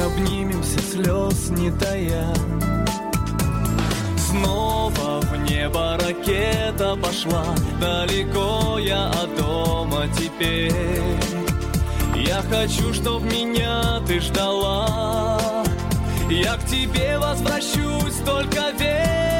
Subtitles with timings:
[0.00, 2.26] обнимемся, слез не тая.
[4.18, 7.44] Снова в небо ракета пошла
[7.80, 10.72] Далеко я от дома теперь.
[12.16, 15.64] Я хочу, чтоб меня ты ждала.
[16.30, 19.39] Я к тебе возвращусь, только верь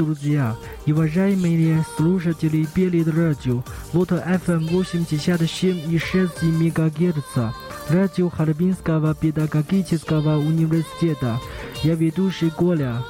[0.00, 0.56] друзья
[0.86, 3.62] и уважаемые слушатели Белит радио.
[3.92, 7.54] Вот FM 87 и 6 МГц.
[7.88, 11.38] Радио Харбинского педагогического университета.
[11.82, 13.02] Я ведущий Коля.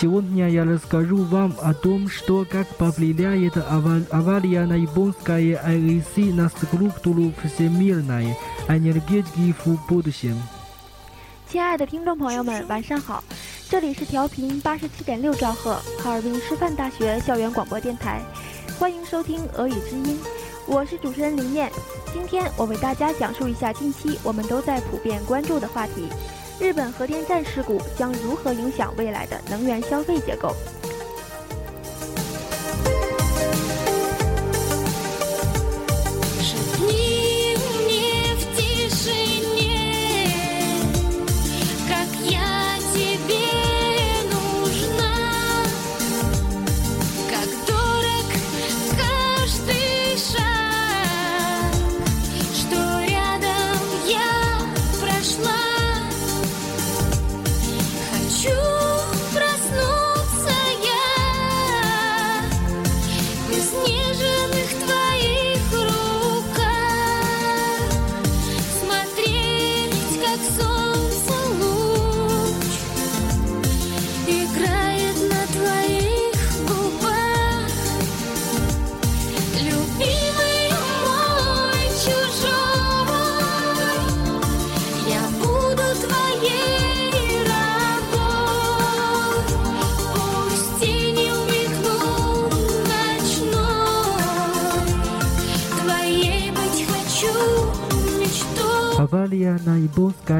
[0.00, 6.48] Сегодня я расскажу вам о том, что как повлияет ава- авария на японской АЭС на
[6.48, 8.36] структуру всемирной
[8.68, 10.36] энергетики в будущем.
[11.46, 13.22] 亲爱的听众朋友们，晚上好，
[13.69, 18.19] 这里是调频八十七点六兆赫，哈尔滨师范大学校园广播电台，
[18.79, 20.19] 欢迎收听俄语之音，
[20.65, 21.71] 我是主持人林燕。
[22.11, 26.07] 今天我为大家讲述一下近期我们都在普遍关注的话题：
[26.59, 30.51] 日本核电站事故将如何影响未来的能源消费结构？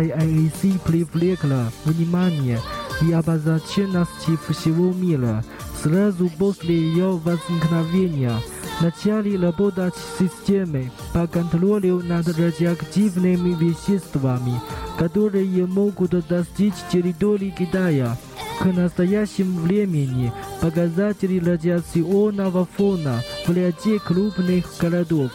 [0.08, 2.60] АЭС привлекла внимание
[3.02, 5.44] и обозначенность всего мира.
[5.82, 8.34] Сразу после ее возникновения
[8.82, 14.62] начали работать системы по контролю над радиоактивными веществами,
[14.98, 18.18] которые могут достичь территории Китая.
[18.60, 25.32] К настоящему времени показатели радиационного фона в ряде крупных городов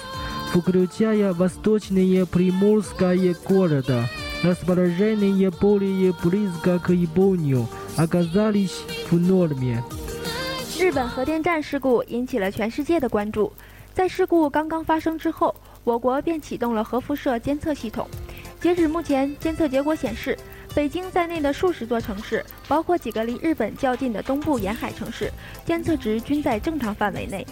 [0.55, 4.09] включая восточные приморские города,
[4.44, 7.68] расположенные более близко к Японию,
[7.98, 9.82] оказались в норме.
[10.80, 13.52] 日本核电站事故引起了全世界的关注。
[13.94, 18.08] 在事故刚刚发生之后，我国便启动了核辐射监测系统。
[18.62, 20.38] 截止目前，监测结果显示，
[20.74, 25.30] 北京在内的数十座城市，包括几个离日本较近的东部沿海城市，
[25.66, 27.46] 监测值均在正常范围内。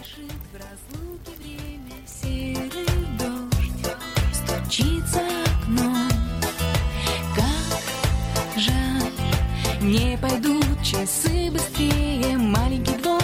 [9.83, 12.37] Не пойдут часы быстрее.
[12.37, 13.21] Маленький двор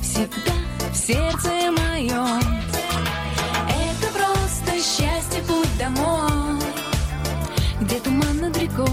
[0.00, 0.52] всегда
[0.92, 2.40] в сердце моем.
[3.68, 6.60] Это просто счастье, путь домой,
[7.80, 8.86] где туман над рекой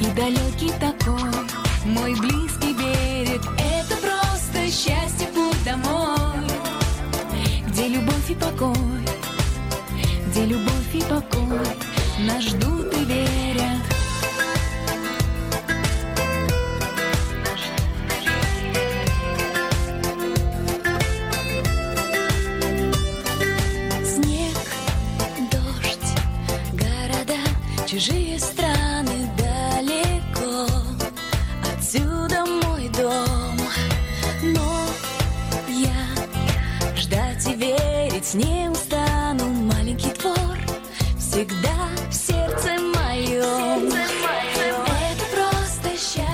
[0.00, 1.30] и далекий такой
[1.84, 3.42] мой близкий берег.
[3.58, 6.18] Это просто счастье, путь домой
[7.68, 8.74] где любовь и покой,
[10.26, 11.60] где любовь и покой
[12.18, 13.77] нас ждут и верят.
[27.98, 30.66] Чужие страны далеко.
[31.74, 33.58] Отсюда мой дом,
[34.42, 34.86] но
[35.68, 39.48] я ждать и верить не устану.
[39.74, 40.56] Маленький двор
[41.18, 43.88] всегда в сердце моем.
[43.88, 44.18] Это.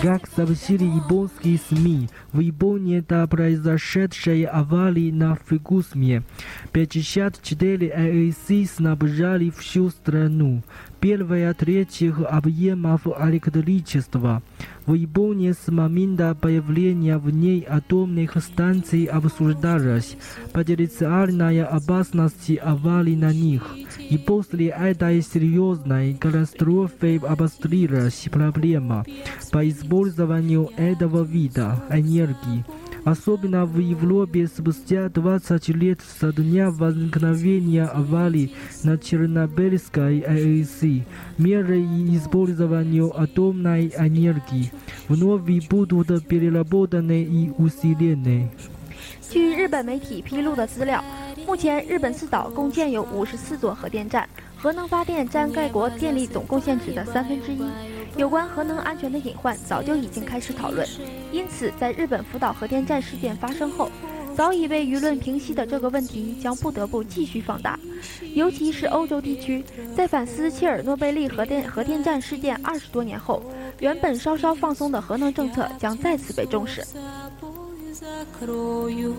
[0.05, 6.25] Как сообщили японские СМИ, в Японии до произошедшей аварии на Фукусме
[6.73, 10.63] 54 АЭС снабжали всю страну.
[11.05, 14.43] Первая треть их объемов электричества.
[14.87, 20.17] В Японии с момента появления в ней атомных станций обсуждалась
[20.55, 23.77] потенциальная опасность аварий на них.
[24.09, 29.05] И после этой серьезной катастрофы обострилась проблема
[29.53, 32.65] по использованию этого вида энергии.
[33.05, 38.53] Особенно в Европе спустя 20 лет со дня возникновения аварии
[38.83, 41.05] на Чернобыльской АЭС
[41.37, 44.73] меры и использованию атомной энергии
[45.09, 48.51] вновь будут переработаны и усилены.
[49.31, 51.03] 据日本媒体披露的资料，
[51.47, 57.65] 目前日本四岛共建有五十四座核电站，核能发电占该国电力总贡献值的三分之一。
[58.17, 60.87] 有关核能安全的隐患早就已经开始讨论，
[61.33, 63.91] 因此在日本福岛核电站事件发生后，
[64.37, 67.79] 早已被舆论平息的这个问题将不得不继续放大。
[68.35, 69.65] 尤其是欧洲地区，
[69.97, 73.43] 在反思切尔诺贝利核电核电站事件二十多年后，
[73.81, 76.85] 原本稍稍放松的核能政策将再次被重视。
[77.95, 79.15] Закрою.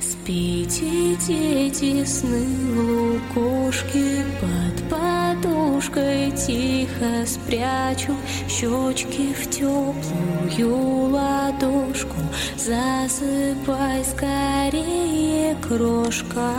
[0.00, 8.14] Спите, дети, сны лукошки Под подушкой тихо спрячу
[8.48, 12.16] Щечки в теплую ладошку.
[12.56, 16.52] Засыпай скорее, крошка.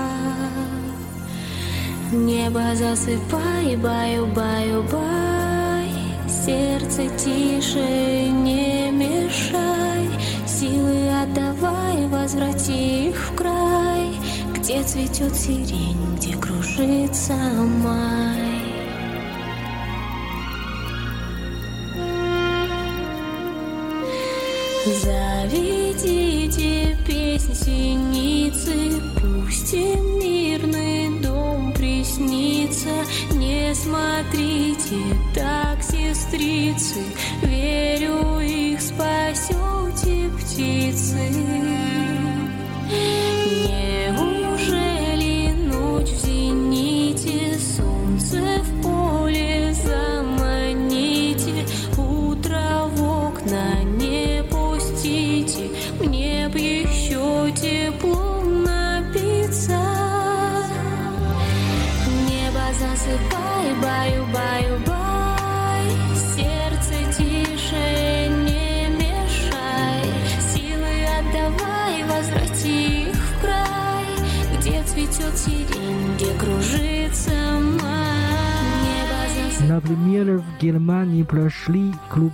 [2.13, 5.37] Небо засыпай, баю-баю-бай
[6.29, 9.86] Сердце тише, не мешай
[10.67, 14.11] Силы отдавай, возврати их в край
[14.53, 17.33] Где цветет сирень, где кружится
[17.83, 18.65] май
[25.03, 32.89] Заведите песнь синицы, пусть им мирный дом приснится.
[33.31, 34.97] Не смотрите
[35.33, 37.03] так, сестрицы,
[37.43, 39.76] верю, их спасете
[40.57, 41.46] 第一。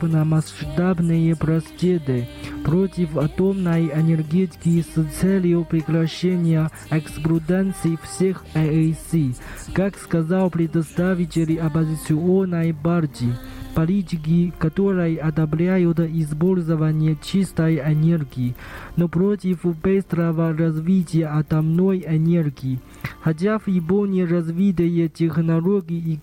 [0.04, 2.28] Крупномасштабные протесты
[2.66, 9.38] против атомной энергетики с целью прекращения эксплуатации всех АЭС.
[9.74, 13.34] Как сказал представитель оппозиционной партии,
[13.74, 18.56] политики, которые одобряют использование чистой энергии,
[18.96, 22.80] но против быстрого развития атомной энергии.
[23.22, 26.20] Хотя в Японии развитые технологии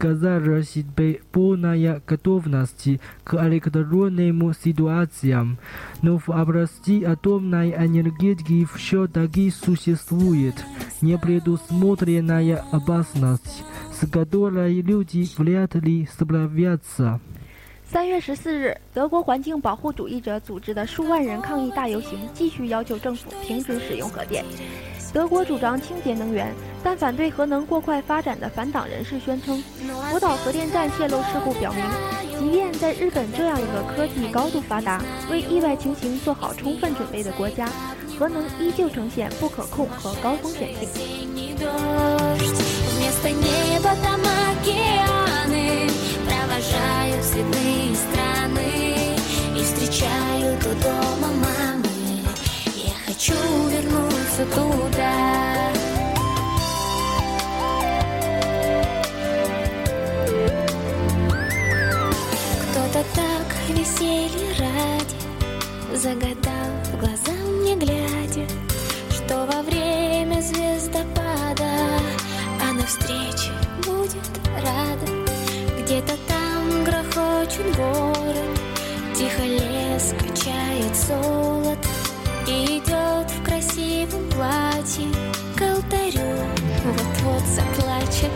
[0.86, 2.88] бы полная готовность
[3.24, 5.58] к электронным ситуациям,
[6.02, 10.54] но в области атомной энергетики все-таки существует
[11.02, 17.20] непредусмотренная опасность, с которой люди вряд ли справятся.
[17.92, 24.44] 三月十四日，德国环境保护主义者组织的数万人抗议大游行，继续要求政府停止使用核电。
[25.12, 26.54] 德国主张清洁能源，
[26.84, 29.60] 但反对核能过快发展的反党人士宣称，
[30.08, 31.84] 福岛核电站泄漏事故表明，
[32.38, 37.68] 即便在日本这样一个科技高度发达、为意外情形做好充分准备的国家，
[38.16, 40.88] 核能依旧呈现不可控和高风险性。
[50.60, 52.22] Встречаю у дома мамы.
[52.74, 53.34] Я хочу
[53.68, 55.70] вернуться туда.
[62.70, 68.46] Кто-то так веселье ради Загадал в глаза мне глядя
[69.10, 71.70] Что во время звездопада
[72.62, 73.52] А навстречу
[73.84, 75.12] будет рада.
[75.82, 78.60] Где-то там грохочет город
[79.14, 80.39] Тихо лес качает
[81.06, 81.88] золото
[82.46, 85.08] И идет в красивом платье
[85.56, 86.36] К алтарю.
[86.84, 88.30] Вот-вот заплачет.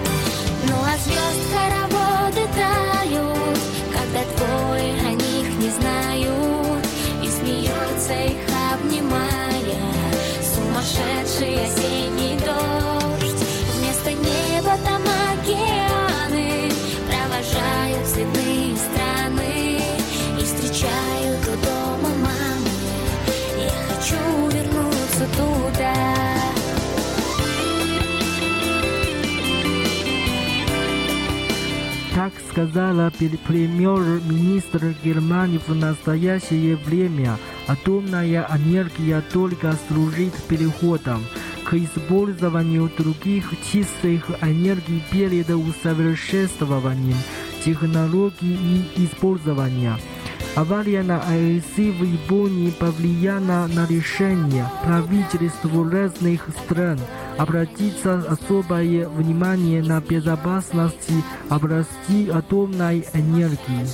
[0.68, 3.59] Ну а звезд хороводы тают
[3.92, 6.87] Когда двое о них не знают.
[7.23, 9.35] И смеются их обнимая
[10.42, 11.84] Сумасшедший
[32.54, 33.11] сказала
[33.49, 37.37] премьер-министр Германии в настоящее время.
[37.66, 41.25] Атомная энергия только служит переходом
[41.64, 47.16] к использованию других чистых энергий перед усовершенствованием
[47.64, 48.56] технологий
[48.96, 49.99] и использования.
[50.56, 57.00] Авария на АЭС в Японии повлияла на решение правительств разных стран
[57.38, 61.12] обратиться особое внимание на безопасность
[61.50, 63.88] области атомной энергии.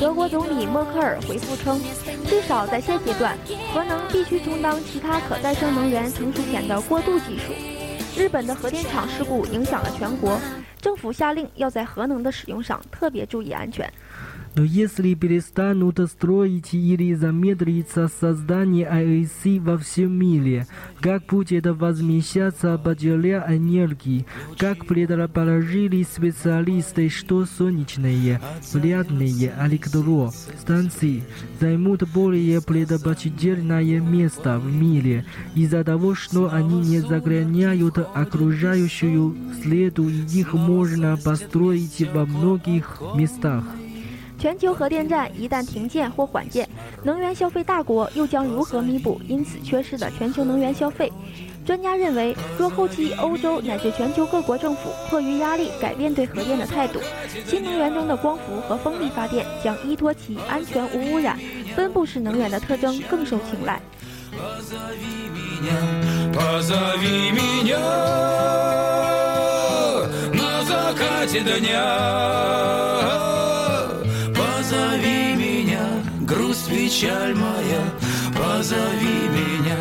[0.00, 1.78] 德国总理默克尔回复称，
[2.26, 3.36] 至少在现阶段，
[3.74, 7.52] 核能必须充当其他可再生能源成熟前的过渡技术。
[8.16, 10.40] 日本的核电厂事故影响了全国，
[10.80, 13.92] 政府下令要在核能的使用上特别注意安全。
[14.55, 20.65] Но если перестанут строить или замедлится создание АЭС во всем мире,
[21.01, 24.25] как будет возмещаться потеря энергии,
[24.57, 28.39] как предположили специалисты, что солнечные,
[28.71, 31.23] вредные электростанции
[31.59, 40.25] займут более предпочтительное место в мире из-за того, что они не загрязняют окружающую среду и
[40.39, 43.65] их можно построить во многих местах.
[44.38, 46.68] 全球核电站一旦停建或缓建，
[47.02, 51.12] 能源消费大国又将如何弥补因此缺失的全球能源消费？
[51.66, 56.98] 专家认为，若后期欧洲乃至全球各国政府迫于压力改变对核电的态度，
[57.46, 61.38] 新能源中的光伏和风力发电将依托其安全无污染、
[61.76, 63.80] 分布式能源的特征更受青睐。
[66.32, 67.76] Позови меня
[70.32, 73.33] на закате дня.
[74.75, 75.87] Позови меня,
[76.21, 77.83] грусть, печаль моя,
[78.33, 79.77] позови меня.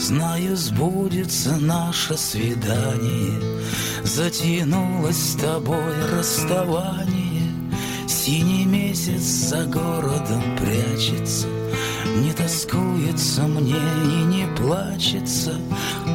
[0.00, 3.40] Знаю, сбудется наше свидание,
[4.02, 7.42] Затянулось с тобой расставание.
[8.08, 11.46] Синий месяц за городом прячется,
[12.16, 15.54] Не тоскуется мне и не плачется.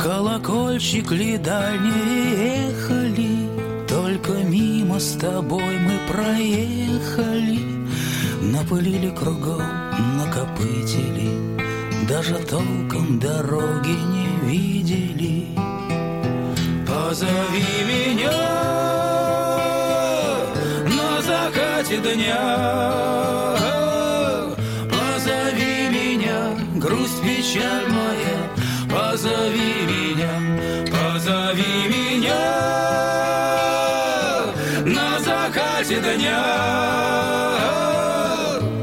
[0.02, 3.41] Колокольчик ли дальние ехали,
[4.24, 7.60] Только мимо с тобой мы проехали.
[8.42, 9.64] Напылили кругом,
[10.18, 11.58] накопытили,
[12.08, 15.48] Даже толком дороги не видели.
[16.88, 18.32] Позови меня
[20.86, 22.68] на закате дня.
[24.92, 28.40] Позови меня, грусть, печаль моя,
[28.88, 30.32] позови меня,
[30.92, 33.21] позови меня
[34.92, 36.44] на закате дня.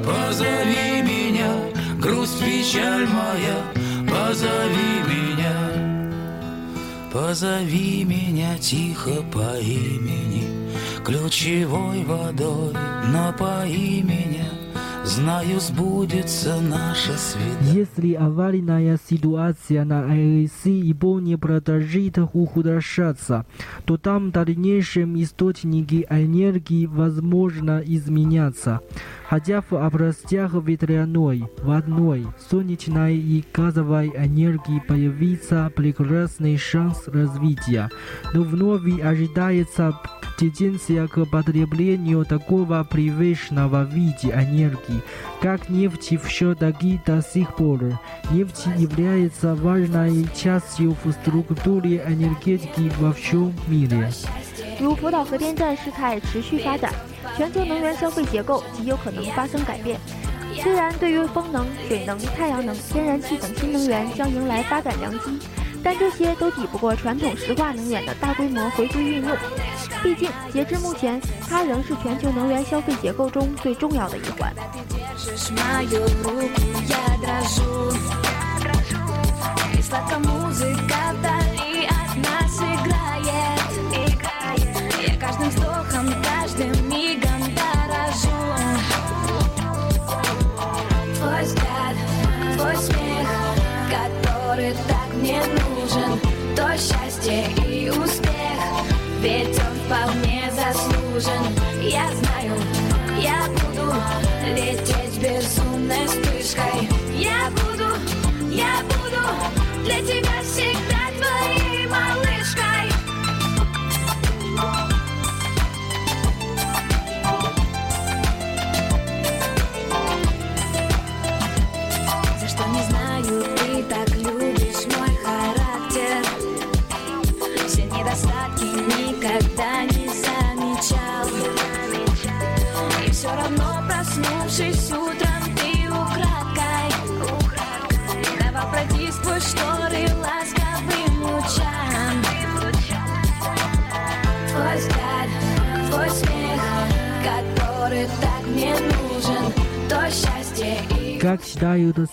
[0.05, 1.51] Позови меня,
[2.01, 3.59] грусть, печаль моя,
[4.11, 5.57] позови меня,
[7.13, 10.47] позови меня тихо по имени,
[11.05, 12.75] ключевой водой
[13.13, 14.58] напои меня.
[15.09, 17.87] Знаю, сбудется наше свидание.
[17.89, 23.47] Если аварийная ситуация на АЭС Японии продолжит ухудшаться,
[23.87, 28.81] то там дальнейшем источники энергии возможно изменятся.
[29.31, 37.91] Хотя в областях ветряной, водной, солнечной и газовой энергии появится прекрасный шанс развития,
[38.35, 39.99] но вновь ожидается
[40.39, 44.98] тенденция к потреблению такого привычного вида энергии,
[45.42, 47.80] как нефть все-таки до сих пор.
[48.32, 54.10] Нефть является важной частью в структуре энергетики во всем мире.
[54.80, 56.92] 如福岛核电站事态持续发展，
[57.38, 60.00] 全球能源消费结构极有可能发生改变。
[60.62, 65.40] 虽然对于风能、水能、太阳能、天然气等新能源将迎来发展良机，
[65.84, 69.36] 但这些都抵不过传统石化能源的大规模回归运用。
[70.03, 74.55] 毕竟，截至目前，它仍是全球能源消费结构中最重要的一环。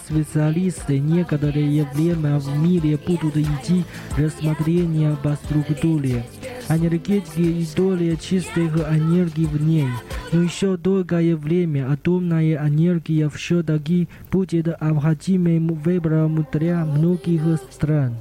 [0.06, 3.84] специалисты, некоторые время в мире будут идти
[4.16, 6.24] рассмотрения по структуре
[6.68, 9.88] энергетики и доли чистых энергий в ней.
[10.32, 18.14] Но еще долгое время атомная энергия все-таки будет обходимым выбором для многих стран.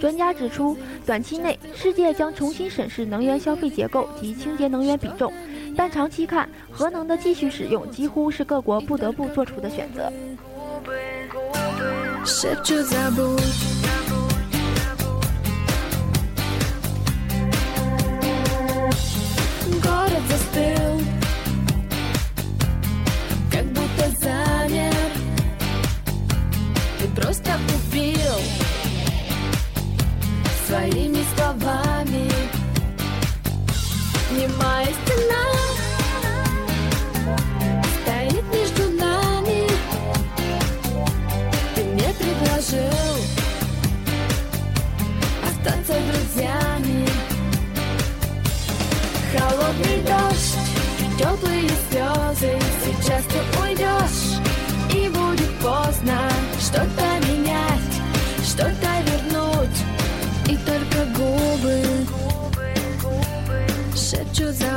[0.00, 5.30] 专家指出，短期内世界将重新审视能源消费结构及清洁能源比重，
[5.76, 10.10] 但长期看，核能的继续使用几乎是各国不得不做出的选择。
[12.25, 13.74] Все что забудь.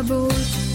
[0.08, 0.67] road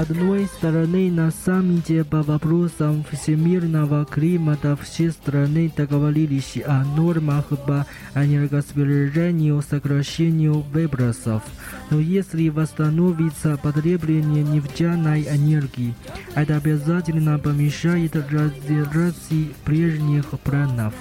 [0.00, 9.62] одной стороны, на саммите по вопросам всемирного климата все страны договорились о нормах по энергосбережению,
[9.62, 11.42] сокращению выбросов.
[11.90, 15.94] Но если восстановится потребление нефтяной энергии,
[16.34, 20.94] это обязательно помешает реализации прежних планов.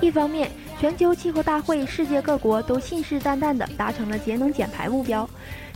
[0.00, 0.48] 一方面，
[0.80, 5.28] 全球气候大会世界各国都信誓旦旦地达成了节能减排目标。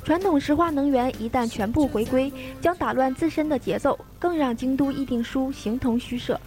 [0.05, 6.39] 传统石化能源一旦全部回归，将打乱自身的节奏，更让京都议定书形同虚设。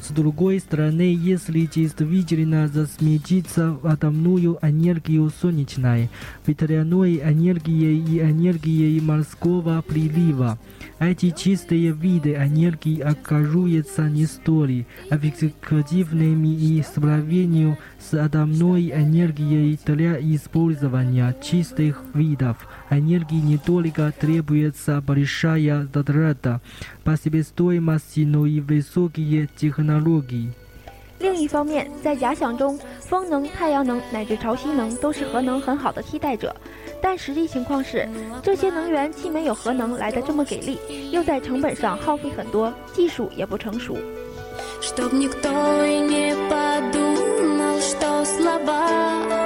[0.00, 6.10] С другой стороны, если действительно засметиться атомную энергию солнечной,
[6.46, 10.58] ветряной энергией и энергией морского прилива,
[10.98, 21.34] эти чистые виды энергии окажутся не столь эффективными и сравнению с атомной энергией для использования
[21.42, 22.58] чистых видов
[22.90, 26.60] энергии не только требуется большая затрата
[27.02, 30.52] по себестоимости, но и высокие технологии.
[31.20, 36.54] 另一方面，在假想中，风能、太阳能乃至潮汐能都是核能很好的替代者，
[37.00, 38.06] 但实际情况是，
[38.42, 40.76] 这些能源既没有核能来的这么给力，
[41.12, 43.96] 又在成本上耗费很多，技术也不成熟。
[44.82, 45.48] Чтоб никто
[45.86, 49.37] и не подумал, что слаба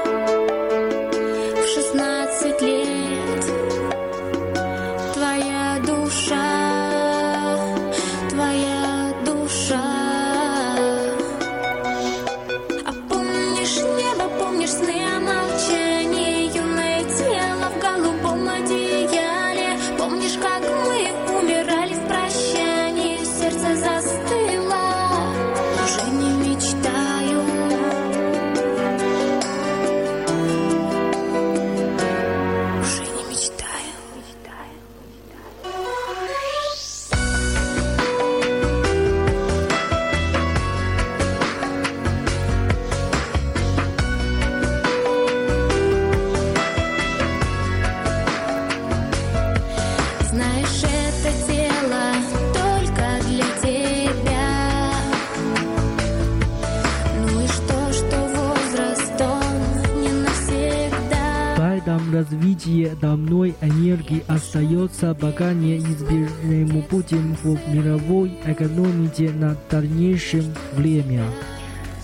[65.13, 71.25] остается пока неизбежным путем в мировой экономике на дальнейшее время.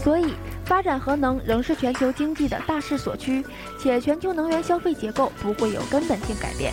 [0.03, 0.35] 所以，
[0.67, 3.45] 发展核能仍是全球经济的大势所趋，
[3.83, 6.73] 且全球能源消费结构不会有根本性改变。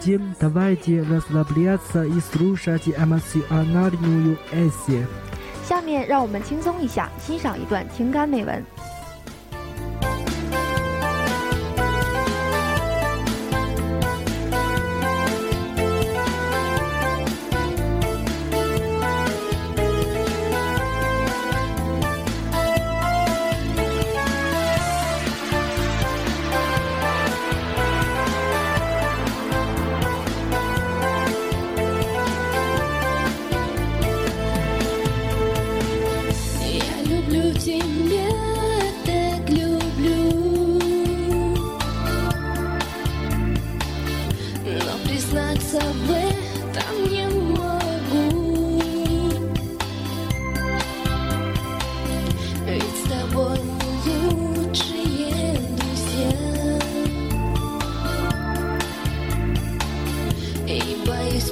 [0.00, 5.06] затем давайте расслабляться и слушать эмоциональную эссе.
[5.68, 8.64] 下面让我们轻松一下，欣赏一段情感美文。
[45.30, 48.82] Признаться в этом не могу.
[52.66, 53.58] Ведь с тобой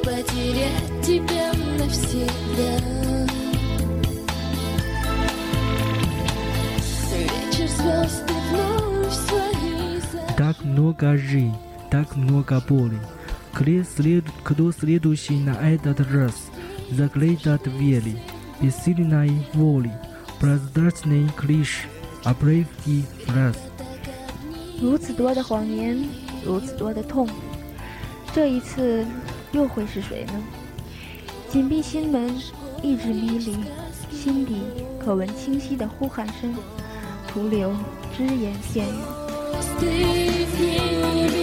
[0.02, 2.78] потерять тебя навсегда.
[7.10, 10.00] Вечер звезды вновь свои
[10.36, 11.54] Так много жизнь,
[11.90, 12.98] так много боли.
[24.80, 25.98] 如此多的谎言
[26.46, 27.28] 如此多的痛
[28.32, 29.04] 这一次
[29.50, 30.34] 又会是谁呢？
[31.50, 32.32] 紧闭心门
[32.80, 33.56] 意志迷离
[34.12, 34.62] 心底
[35.04, 36.54] 可闻清晰的呼喊声
[37.26, 37.74] 徒留
[38.16, 41.37] 只言片语。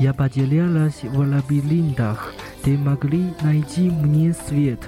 [0.00, 4.78] Я потерялась в лабиринтах, ты могли найти мне свет.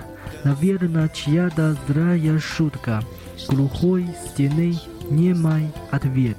[0.44, 3.02] Наверное, чья-то злая шутка,
[3.48, 6.36] глухой стены немой ответ.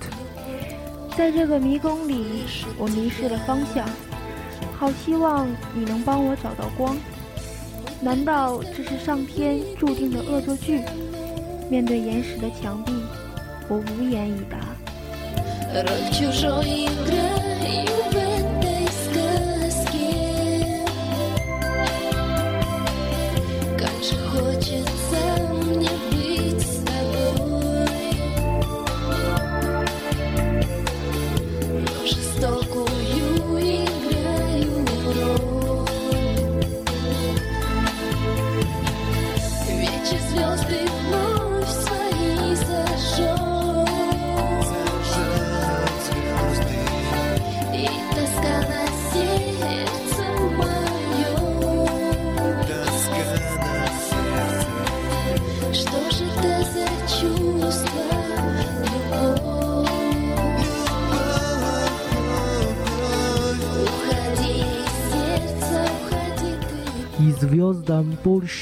[1.18, 2.44] 在这个迷宫里，
[2.78, 3.84] 我迷失了方向，
[4.78, 6.96] 好希望你能帮我找到光。
[8.00, 10.82] 难道这是上天注定的恶作剧？
[11.73, 12.93] 面对岩石的墙壁，
[13.67, 14.59] 我无言以答。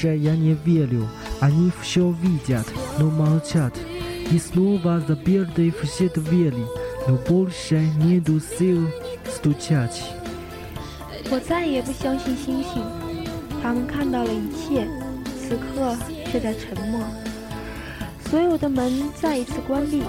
[0.00, 1.08] больше я не верю,
[1.40, 2.66] они все видят,
[2.98, 3.74] но молчат.
[4.30, 6.64] И снова заперты все двери,
[7.06, 8.88] но больше нету сил
[9.24, 10.02] стучать.
[11.28, 12.82] 我再也不相信星星，
[13.62, 14.86] 他们看到了一切，
[15.36, 15.96] 此刻
[16.30, 17.00] 却在沉默。
[18.30, 20.02] 所有的门再一次关闭，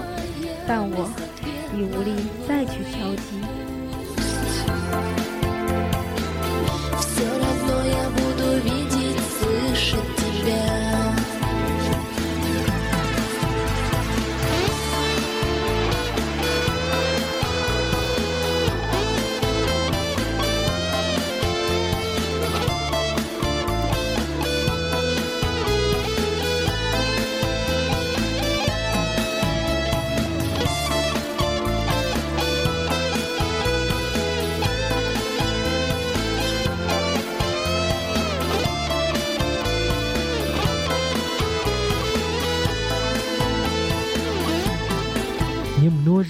[0.66, 1.10] 但我
[1.76, 2.12] 已无力
[2.46, 3.41] 再去敲击。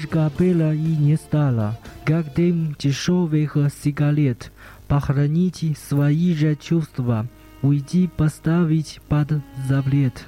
[0.03, 4.51] Немножко было и не стало, как дым дешевых сигарет.
[4.89, 7.29] Похороните свои же чувства,
[7.63, 10.25] уйти поставить под запрет.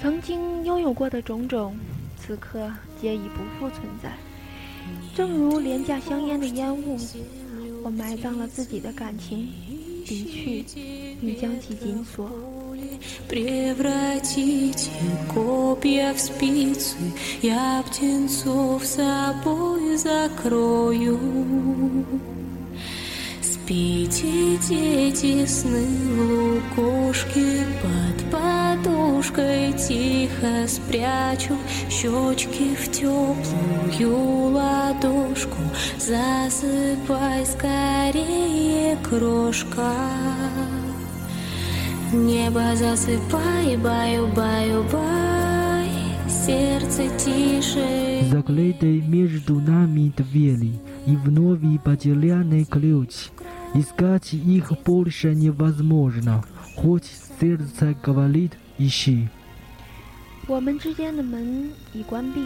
[0.00, 1.74] 曾经拥有过的种种，
[2.16, 4.12] 此刻皆已不复存在。
[5.16, 6.96] 正如廉价香烟的烟雾，
[7.82, 9.48] 我埋葬了自己的感情，
[10.06, 10.64] 离去，
[11.20, 12.30] 并将其紧锁。
[13.27, 14.91] Превратите
[15.33, 16.95] копья в спицы,
[17.41, 21.19] я птенцов собой закрою.
[23.41, 31.55] Спите, дети, сны в лукошке, под подушкой тихо спрячу
[31.89, 35.57] щечки в теплую ладошку.
[35.97, 40.22] Засыпай скорее, крошка.
[42.12, 45.90] Небо засыпай, баю, баю, бай,
[46.26, 48.24] сердце тише.
[48.30, 53.28] Закрыты между нами двери и вновь потерянный ключ.
[53.74, 56.42] Искать их больше невозможно,
[56.76, 57.04] хоть
[57.38, 59.28] сердце говорит ищи.
[60.46, 62.40] 我们之间的门已关闭，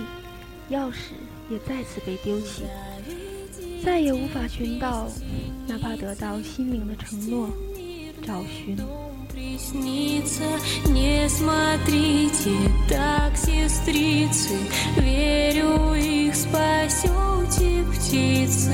[0.75, 1.15] 钥匙
[1.49, 2.65] 也再次被丢弃，
[3.85, 5.09] 再也无法寻到，
[5.69, 7.49] 哪怕得到心灵的承诺，
[8.27, 8.77] 找寻。
[9.38, 10.46] Приснится,
[10.88, 12.56] не смотрите
[12.90, 14.58] так, сестрицы,
[14.96, 18.74] верю, их спасете птицы.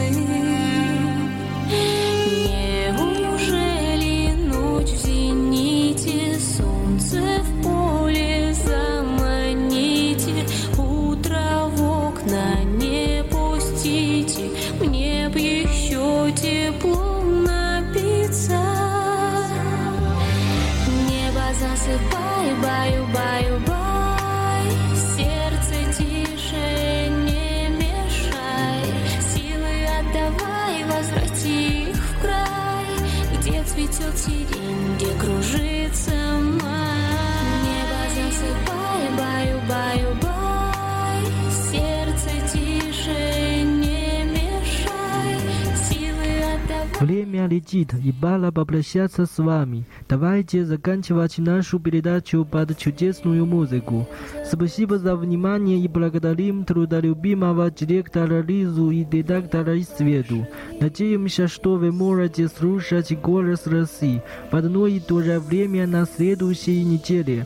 [47.03, 49.83] Время летит, и пора попрощаться с вами.
[50.07, 54.07] Давайте заканчивать нашу передачу под чудесную музыку.
[54.49, 60.47] Спасибо за внимание и благодарим трудолюбимого директора Лизу и редактора Свету.
[60.79, 66.85] Надеемся, что вы можете слушать голос России в одно и то же время на следующей
[66.85, 67.45] неделе.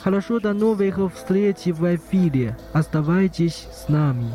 [0.00, 2.58] Хорошо, до новых встреч в эфире.
[2.74, 4.30] Оставайтесь с нами.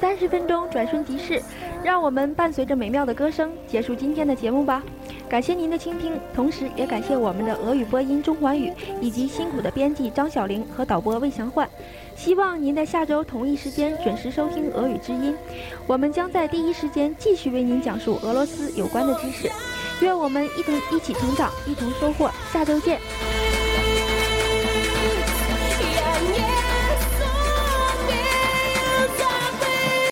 [0.00, 1.42] 三十分钟转瞬即逝，
[1.82, 4.82] 让我们伴随着美妙的歌声结束今天的节目吧。
[5.28, 11.68] 感谢您的倾听，同时也感谢我们的俄语播音钟环宇以及辛苦的编辑张小玲和导播魏祥焕。
[12.14, 15.34] 希望您在下周同一时间准时收听俄语之音，
[15.86, 19.50] 我们将在第一时间继续为您讲述俄罗斯有关的知识。
[20.00, 22.30] 愿我们一同一起成长，一同收获。
[22.52, 23.45] 下周见。